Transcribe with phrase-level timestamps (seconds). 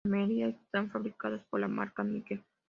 [0.03, 2.43] Almería están fabricadas por la marca Nike.